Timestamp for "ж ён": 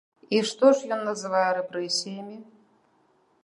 0.79-1.03